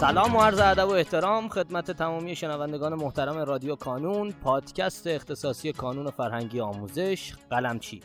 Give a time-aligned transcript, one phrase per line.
[0.00, 6.10] سلام و عرض ادب و احترام خدمت تمامی شنوندگان محترم رادیو کانون پادکست اختصاصی کانون
[6.10, 8.00] فرهنگی آموزش قلمچی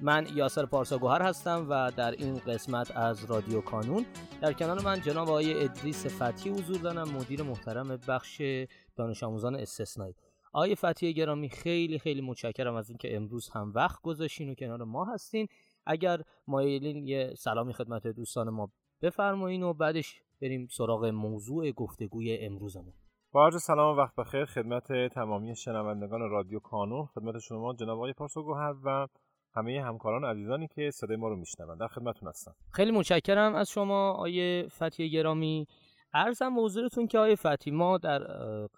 [0.00, 4.06] من یاسر پارساگوهر هستم و در این قسمت از رادیو کانون.
[4.40, 8.42] در کنار من جناب آقای ادریس فتی حضور دارم مدیر محترم بخش
[8.96, 10.14] دانش آموزان استثنایی.
[10.52, 15.04] آقای فتی گرامی خیلی خیلی متشکرم از اینکه امروز هم وقت گذاشتین و کنار ما
[15.04, 15.48] هستین.
[15.86, 18.70] اگر مایلین یه سلامی خدمت دوستان ما
[19.02, 22.92] بفرمایین و بعدش بریم سراغ موضوع گفتگوی امروزمون.
[23.32, 28.12] با عرض سلام و وقت بخیر خدمت تمامی شنوندگان رادیو کانون خدمت شما جناب آقای
[28.12, 29.06] پارساگوهر و
[29.54, 31.80] همه همکاران عزیزانی که صدای ما رو میشنوند.
[31.80, 32.54] در خدمتتون هستم.
[32.72, 35.66] خیلی متشکرم از شما آیه فتی گرامی.
[36.14, 38.18] ارزم حضورتون که آیه فتی ما در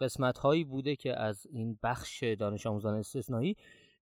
[0.01, 3.57] قسمت هایی بوده که از این بخش دانش آموزان استثنایی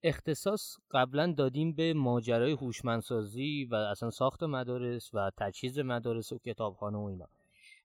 [0.07, 6.99] اختصاص قبلا دادیم به ماجرای هوشمندسازی و اصلا ساخت مدارس و تجهیز مدارس و کتابخانه
[6.99, 7.29] و اینا.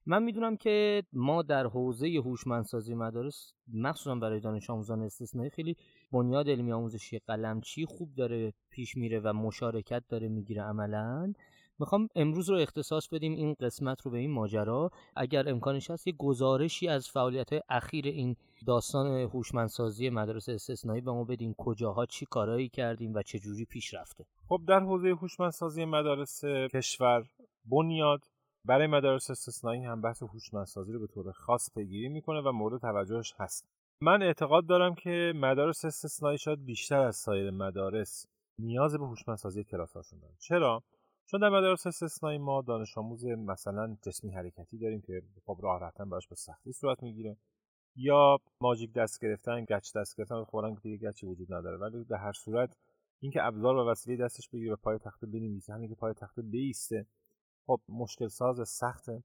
[0.06, 5.76] من می‌دونم که ما در حوزه هوشمندسازی مدارس مخصوصا برای دانش آموزان استثنایی خیلی
[6.12, 11.32] بنیاد علمی آموزشی قلمچی خوب داره پیش میره و مشارکت داره می‌گیره عملا.
[11.78, 14.90] می‌خوام امروز رو اختصاص بدیم این قسمت رو به این ماجرا.
[15.16, 21.24] اگر امکانش هست یه گزارشی از فعالیت اخیر این داستان هوشمندسازی مدارس استثنایی به ما
[21.24, 21.54] بدین.
[21.58, 24.24] کجاها چی کارایی کردیم و چه جوری پیش رفته.
[24.48, 27.24] خب در حوزه هوشمندسازی مدارس کشور
[27.64, 28.24] بنیاد
[28.64, 33.34] برای مدارس استثنایی هم بحث هوشمندسازی رو به طور خاص پیگیری می‌کنه و مورد توجهش
[33.38, 33.66] هست.
[34.00, 38.26] من اعتقاد دارم که مدارس استثنایی شاید بیشتر از سایر مدارس
[38.58, 40.34] نیاز به هوشمندسازی کلاس‌هاشون دارن.
[40.38, 40.82] چرا؟
[41.26, 46.10] چون در مدارس استثنایی ما دانش آموز مثلا جسمی حرکتی داریم که خب راه رفتن
[46.10, 47.36] براش به سختی صورت می‌گیره.
[47.96, 51.76] یا ماژیک دست گرفتن گچ دست گرفتن فورا دیگه گچی وجود نداره.
[51.76, 52.76] ولی در هر صورت
[53.20, 57.06] اینکه ابزار و وسیله دستش بگیره و پای تخته بنویسه همین که پای تخته بیسته
[57.66, 59.22] خب مشکل ساز سخته.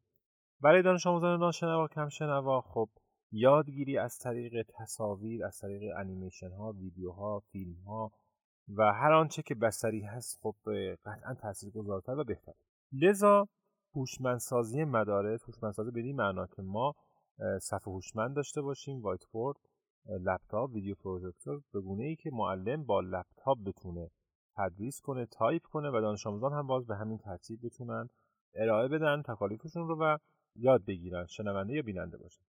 [0.61, 2.89] برای دانش آموزان ناشنوا کم شنوا خب
[3.31, 8.11] یادگیری از طریق تصاویر از طریق انیمیشن ها ویدیوها فیلم ها
[8.75, 10.55] و هر آنچه که بسری هست خب
[11.05, 12.53] قطعا تاثیرگذارتر و بهتر
[12.91, 13.47] لذا
[13.95, 16.93] هوشمندسازی مدارس هوشمندسازی به معنا که ما
[17.61, 19.55] صفحه هوشمند داشته باشیم وایت بورد
[20.05, 24.09] لپتاپ ویدیو پروژکتور به گونه ای که معلم با لپتاپ بتونه
[24.57, 28.09] تدریس کنه تایپ کنه و دانش آموزان هم باز به همین ترتیب بتونن
[28.55, 30.17] ارائه بدن تکالیفشون رو و
[30.55, 32.43] یاد بگیرن شنونده یا بیننده باشن.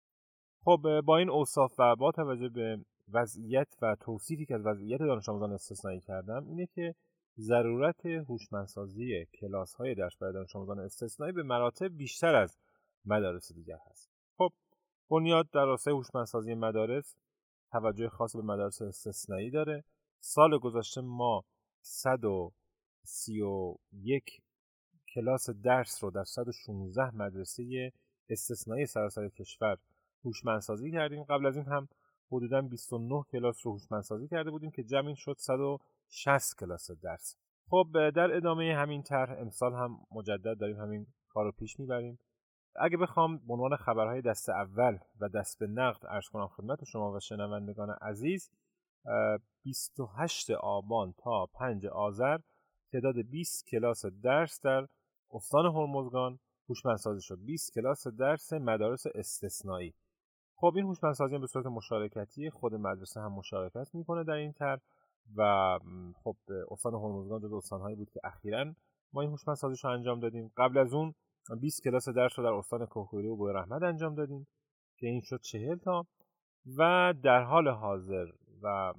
[0.65, 5.29] خب با این اوصاف و با توجه به وضعیت و توصیفی که از وضعیت دانش
[5.29, 6.95] آموزان استثنایی کردم اینه که
[7.39, 12.57] ضرورت هوشمندسازی کلاس های درس برای دانش آموزان استثنایی به مراتب بیشتر از
[13.05, 14.11] مدارس دیگر هست.
[14.39, 14.53] خب
[15.11, 17.17] بنیاد در راستای هوشمندسازی مدارس
[17.71, 19.85] توجه خاص به مدارس استثنایی داره.
[20.21, 21.45] سال گذشته ما
[21.81, 24.43] 131
[25.15, 27.93] کلاس درس رو در 116 مدرسه
[28.29, 29.79] استثنایی سراسر کشور
[30.25, 31.23] هوشمندسازی کردیم.
[31.23, 31.89] قبل از این هم
[32.37, 37.37] حدودا 29 کلاس رو هوشمندسازی کرده بودیم که جمع شد 160 کلاس درس.
[37.71, 42.19] خب در ادامه همین طرح امسال هم مجدد داریم همین کار رو پیش می‌بریم.
[42.77, 47.13] اگه بخوام به عنوان خبرهای دست اول و دست به نقد ارز کنم خدمت شما
[47.13, 48.51] و شنوندگان عزیز
[49.65, 52.39] 28 آبان تا 5 آذر
[52.93, 54.87] تعداد 20 کلاس درس در
[55.31, 57.39] استان هرمزگان هوشمندسازی شد.
[57.45, 59.95] 20 کلاس درس مدارس استثنایی.
[60.65, 64.81] خب این هوشمندسازی به صورت مشارکتی خود مدرسه هم مشارکت می‌کنه در این طرح
[65.37, 65.79] و
[66.25, 66.37] خب
[66.71, 68.65] استان هرمزگان جز استانهایی بود که اخیرا
[69.13, 70.53] ما این هوشمندسازیش رو انجام دادیم.
[70.57, 71.15] قبل از اون
[71.61, 74.47] 20 کلاس درس رو در استان کوکوری و رحمت انجام دادیم
[74.97, 76.07] که این شد 40 تا
[76.77, 78.27] و در حال حاضر
[78.63, 78.95] و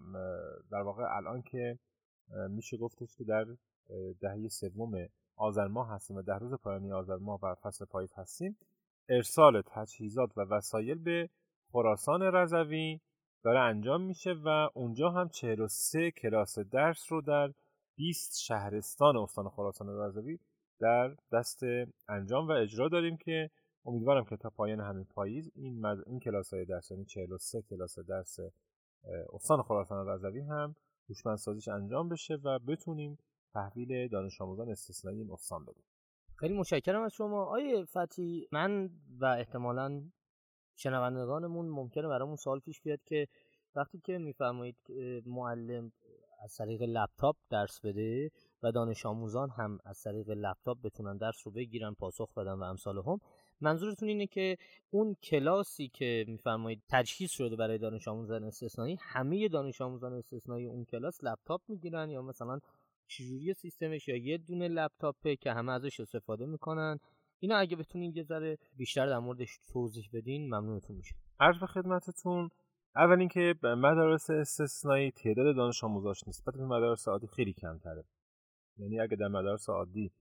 [0.72, 1.80] در واقع الان که
[2.50, 3.46] میشه گفتش که در
[4.22, 4.92] دهه سوم
[5.36, 8.58] آذر ماه هستیم و در روز پایانی آذر ماه و فصل پاییز هستیم
[9.10, 11.30] ارسال تجهیزات و وسایل به
[11.76, 13.00] خراسان رضوی
[13.44, 17.54] داره انجام میشه و اونجا هم 43 کلاس درس رو در
[17.96, 20.40] 20 شهرستان استان خراسان رضوی
[20.80, 21.60] در دست
[22.10, 23.50] انجام و اجرا داریم که
[23.86, 26.04] امیدوارم که تا پایان همین پاییز این مز...
[26.06, 28.40] این کلاس های درس یعنی 43 کلاس درس
[29.34, 30.76] استان خراسان رضوی هم
[31.10, 33.18] هوشمندسازیش انجام بشه و بتونیم
[33.54, 35.84] تحویل دانش آموزان استثنایی این استان بدیم.
[36.36, 37.46] خیلی متشکرم از شما.
[37.46, 38.90] آیه فتی من
[39.20, 40.04] و احتمالا
[40.76, 43.28] شنوندگانمون ممکنه برامون سوال پیش بیاد که
[43.76, 44.78] وقتی که میفرمایید
[45.26, 45.92] معلم
[46.44, 48.32] از طریق لپتاپ درس بده
[48.64, 52.98] و دانش آموزان هم از طریق لپتاپ بتونن درس رو بگیرن پاسخ بدن و امثال
[52.98, 53.20] هم
[53.62, 54.58] منظورتون اینه که
[54.90, 60.86] اون کلاسی که میفرمایید تجهیز شده برای دانش آموزان استثنایی همه دانش آموزان استثنایی اون
[60.86, 62.60] کلاس لپتاپ می‌گیرن یا مثلا
[63.08, 67.00] چجوری سیستمش یا یه دونه لپتاپه که همه ازش استفاده می‌کنن؟
[67.40, 72.50] اینا اگه بتونین یه ذره بیشتر در موردش توضیح بدین ممنونتون میشه عرض به خدمتتون
[72.96, 78.06] اول اینکه مدارس استثنایی تعداد دانش آموزاش نسبت به مدارس عادی خیلی کمتره.
[78.78, 80.12] یعنی اگه در مدارس عادی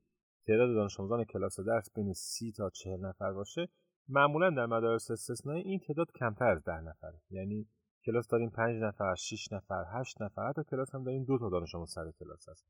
[0.47, 3.69] تعداد دانش آموزان کلاس درس بین 30 تا 40 نفر باشه
[4.09, 7.21] معمولا در مدارس استثنایی این تعداد کمتر از 10 نفره.
[7.31, 7.69] یعنی
[8.07, 11.75] کلاس داریم 5 نفر 6 نفر 8 نفر حتی کلاس هم داریم دو تا دانش
[11.75, 12.67] آموز سر کلاس هست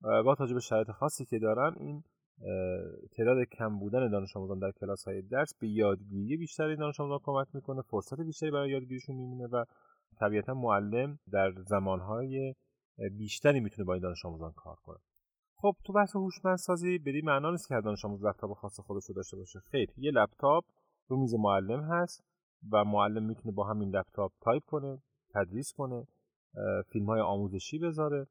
[0.00, 2.04] با توجه به شرایط خاصی که دارن این
[3.16, 7.46] تعداد کم بودن دانش آموزان در کلاس های درس به یادگیری بیشتری دانش آموزان کمک
[7.54, 9.64] می‌کنه فرصت بیشتری برای یادگیریشون میمونه و
[10.20, 12.54] طبیعتا معلم در زمانهای
[13.18, 14.98] بیشتری می‌تونه با این دانش آموزان کار کنه.
[15.56, 19.36] خب تو بحث هوشمندسازی بدین معنا نیست که دانش آموز لپتاپ خاص خودش رو داشته
[19.36, 19.60] باشه.
[19.60, 20.64] خیر یه لپتاپ
[21.08, 22.24] رو میز معلم هست
[22.72, 24.98] و معلم می‌تونه با همین لپتاپ تایپ کنه
[25.34, 26.06] تدریس کنه
[26.92, 28.26] فیلم های آموزشی بذاره.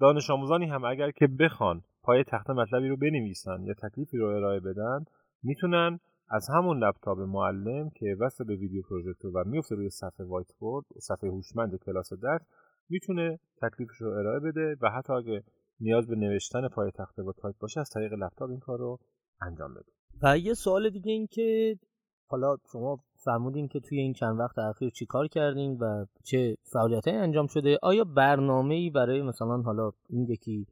[0.00, 4.60] دانش آموزانی هم اگر که بخوان پای تخت مطلبی رو بنویسن یا تکلیفی رو ارائه
[4.60, 5.04] بدن
[5.42, 6.00] می‌تونن
[6.30, 10.84] از همون لپتاپ معلم که وصل به ویدیو پروژکتور و میفته روی صفحه وایت بورد
[11.00, 12.42] صفحه هوشمند کلاس درس
[12.88, 15.42] می‌تونه تکلیفش رو ارائه بده و حتی اگه
[15.80, 18.98] نیاز به نوشتن پای تخته با تایپ باشه از طریق لپتاپ این کار رو
[19.42, 19.92] انجام بده.
[20.22, 21.78] و یه سوال دیگه این که
[22.26, 27.08] حالا شما فرمودین که توی این چند وقت اخیر چی کار کردین و چه فعالیت
[27.08, 30.66] انجام شده آیا برنامه ای برای مثلا حالا این یکی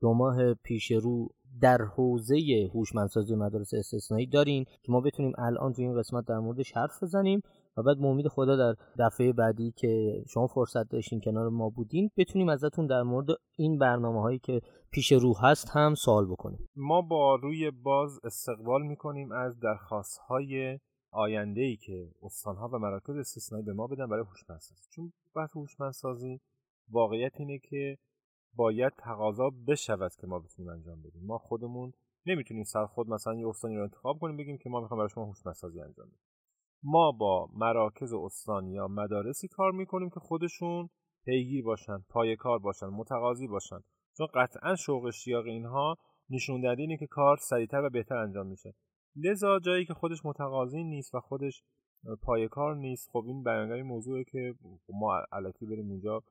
[0.00, 1.28] دو ماه پیش رو
[1.60, 6.72] در حوزه هوشمندسازی مدارس استثنایی دارین که ما بتونیم الان توی این قسمت در موردش
[6.72, 7.40] حرف بزنیم
[7.76, 12.48] و بعد امید خدا در دفعه بعدی که شما فرصت داشتین کنار ما بودین بتونیم
[12.48, 14.60] ازتون در مورد این برنامه هایی که
[14.90, 16.68] پیش رو هست هم سوال بکنیم.
[16.76, 20.78] ما با روی باز استقبال می‌کنیم از درخواست های
[21.12, 24.88] آینده ای که استانها و مراکز استثنایی به ما بدن برای هوشمندسازی.
[24.90, 26.40] چون بحث هوشمندسازی
[26.90, 27.98] واقعیت اینه که
[28.58, 31.22] باید تقاضا بشود که ما بتونیم انجام بدیم.
[31.26, 31.92] ما خودمون
[32.26, 35.24] نمی‌تونیم سر خود مثلا یه استانی رو انتخاب کنیم بگیم که ما می‌خوایم برای شما
[35.24, 36.20] هوشمندسازی انجام بدیم.
[36.82, 40.88] ما با مراکز استانی یا مدارسی کار می‌کنیم که خودشون
[41.24, 43.80] پیگیر باشن پای کار باشن متقاضی باشن.
[44.16, 45.96] چون قطعا شوق اشتیاق اینها
[46.30, 48.74] نشون داده اینه که کار سریعتر و بهتر انجام میشه.
[49.16, 51.62] لذا جایی که خودش متقاضی نیست و خودش
[52.22, 54.54] پای کار نیست خب این بیانگر موضوعه که
[54.88, 56.22] ما علکی بریم اونجا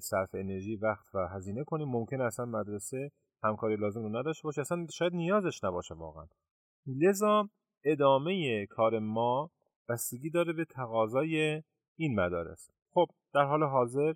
[0.00, 3.10] صرف انرژی وقت و هزینه کنیم ممکن اصلا مدرسه
[3.42, 4.60] همکاری لازم رو نداشته باشه.
[4.60, 6.26] اصلا شاید نیازش نباشه واقعا.
[6.86, 7.48] لذا
[7.84, 9.50] ادامه کار ما
[9.88, 11.62] بستگی داره به تقاضای
[11.96, 12.70] این مدارس.
[12.90, 14.14] خب در حال حاضر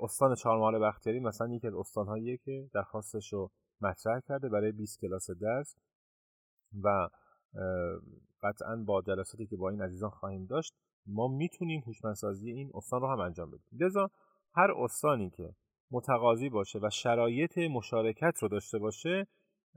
[0.00, 5.30] استان چهارمحال بختیاری مثلا یکی از استانهاییه که درخواستش رو مطرح کرده برای 20 کلاس
[5.30, 5.76] درس
[6.82, 7.08] و
[8.42, 10.74] قطعا با جلساتی که با این عزیزان خواهیم داشت
[11.06, 13.66] ما می‌تونیم هوشمندسازی این استان رو هم انجام بدیم.
[13.72, 14.10] لذا
[14.56, 15.54] هر استانی که
[15.90, 19.26] متقاضی باشه و شرایط مشارکت رو داشته باشه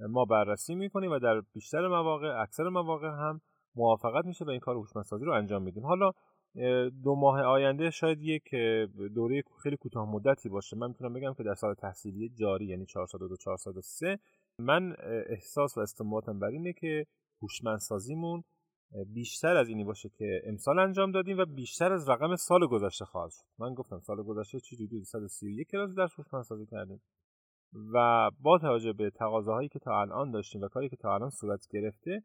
[0.09, 3.41] ما بررسی می‌کنیم و در بیشتر مواقع اکثر مواقع هم
[3.75, 5.85] موافقت میشه و این کار هوشمندسازی رو انجام میدیم.
[5.85, 6.11] حالا
[7.03, 8.55] دو ماه آینده شاید یک
[9.15, 10.77] دوره خیلی کوتاه مدتی باشه.
[10.77, 14.19] من می‌تونم بگم که در سال تحصیلی جاری یعنی 402 403
[14.59, 14.95] من
[15.29, 17.05] احساس و استنباطم بر اینه که
[17.41, 18.43] هوشمندسازیمون
[19.13, 23.31] بیشتر از اینی باشه که امسال انجام دادیم و بیشتر از رقم سال گذشته خواهد
[23.31, 23.43] شد.
[23.59, 27.01] من گفتم سال گذشته چیزی 231 کلاس درس هوشمندسازی کردیم.
[27.93, 31.67] و با توجه به تقاضاهایی که تا الان داشتیم و کاری که تا الان صورت
[31.69, 32.23] گرفته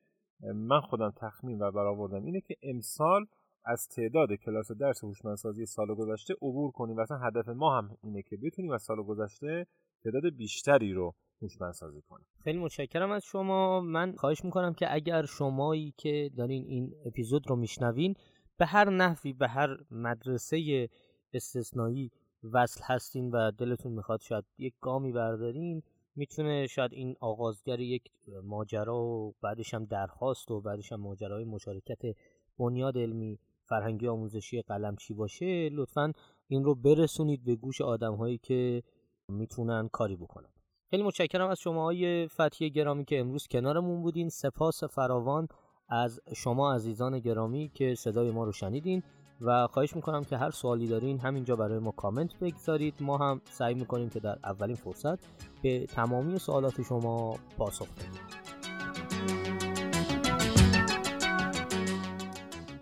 [0.54, 3.26] من خودم تخمین و برآوردم اینه که امسال
[3.64, 6.96] از تعداد کلاس درس هوشمندسازی سال گذشته عبور کنیم.
[6.96, 9.66] و اصلا هدف ما هم اینه که بتونیم از سال گذشته
[10.04, 13.80] تعداد بیشتری رو هوشمندسازی کنیم خیلی متشکرم از شما.
[13.80, 18.14] من خواهش می‌کنم که اگر شمایی که دارین این اپیزود رو میشنوین
[18.58, 20.88] به هر نحوی به هر مدرسه
[21.32, 22.10] استثنایی
[22.52, 25.82] وصل هستین و دلتون می‌خواد شاید یک گامی بردارین
[26.16, 28.10] می‌تونه شاید این آغازگر یک
[28.44, 32.16] ماجرا و بعدش هم درخواست و بعدش هم ماجرای مشارکت
[32.58, 36.12] بنیاد علمی فرهنگی آموزشی قلمچی باشه لطفا
[36.48, 38.82] این رو برسونید به گوش آدم هایی که
[39.28, 40.50] می‌تونن کاری بکنن.
[40.92, 44.28] خیلی متشکرم از شما های فتیه گرامی که امروز کنارمون بودین.
[44.28, 45.48] سپاس فراوان
[45.88, 49.02] از شما عزیزان گرامی که صدای ما رو شنیدین
[49.40, 52.94] و خواهش می‌کنم که هر سوالی دارین همینجا برای ما کامنت بگذارید.
[53.00, 55.18] ما هم سعی می‌کنیم که در اولین فرصت
[55.62, 58.61] به تمامی سوالات شما پاسخ بدیم.